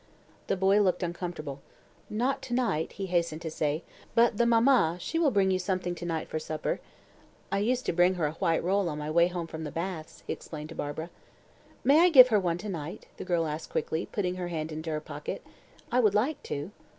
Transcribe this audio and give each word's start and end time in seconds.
The 0.47 0.57
boy 0.57 0.81
looked 0.81 1.03
uncomfortable. 1.03 1.61
"Not 2.09 2.41
to 2.41 2.55
night," 2.55 2.93
he 2.93 3.05
hastened 3.05 3.43
to 3.43 3.51
say, 3.51 3.83
"but 4.15 4.37
the 4.37 4.47
mama, 4.47 4.97
she 4.99 5.19
will 5.19 5.29
bring 5.29 5.51
you 5.51 5.59
something 5.59 5.93
to 5.93 6.05
night 6.07 6.27
for 6.27 6.39
supper. 6.39 6.79
I 7.51 7.59
used 7.59 7.85
to 7.85 7.93
bring 7.93 8.15
her 8.15 8.25
a 8.25 8.31
white 8.31 8.63
roll 8.63 8.89
on 8.89 8.97
my 8.97 9.11
way 9.11 9.27
home 9.27 9.45
from 9.45 9.63
the 9.63 9.69
baths," 9.69 10.23
he 10.25 10.33
explained 10.33 10.69
to 10.69 10.75
Barbara. 10.75 11.11
"May 11.83 11.99
I 11.99 12.09
give 12.09 12.29
her 12.29 12.39
one 12.39 12.57
to 12.57 12.67
night?" 12.69 13.09
the 13.17 13.23
girl 13.25 13.45
asked 13.45 13.69
quickly, 13.69 14.07
putting 14.07 14.37
her 14.37 14.47
hand 14.47 14.71
into 14.71 14.89
her 14.89 15.01
pocket. 15.01 15.45
"I 15.91 15.99
would 15.99 16.15
like 16.15 16.41
to." 16.49 16.71